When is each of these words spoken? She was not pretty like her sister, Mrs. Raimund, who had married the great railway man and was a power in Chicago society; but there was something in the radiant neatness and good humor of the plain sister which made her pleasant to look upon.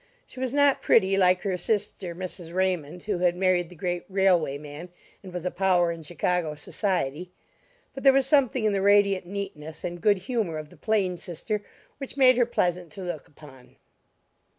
She 0.25 0.39
was 0.39 0.51
not 0.51 0.81
pretty 0.81 1.15
like 1.15 1.41
her 1.43 1.59
sister, 1.59 2.15
Mrs. 2.15 2.51
Raimund, 2.51 3.03
who 3.03 3.19
had 3.19 3.35
married 3.35 3.69
the 3.69 3.75
great 3.75 4.03
railway 4.09 4.57
man 4.57 4.89
and 5.21 5.31
was 5.31 5.45
a 5.45 5.51
power 5.51 5.91
in 5.91 6.01
Chicago 6.01 6.55
society; 6.55 7.29
but 7.93 8.01
there 8.01 8.11
was 8.11 8.25
something 8.25 8.65
in 8.65 8.71
the 8.71 8.81
radiant 8.81 9.27
neatness 9.27 9.83
and 9.83 10.01
good 10.01 10.17
humor 10.17 10.57
of 10.57 10.69
the 10.69 10.75
plain 10.75 11.17
sister 11.17 11.61
which 11.99 12.17
made 12.17 12.35
her 12.35 12.47
pleasant 12.47 12.91
to 12.93 13.03
look 13.03 13.27
upon. 13.27 13.75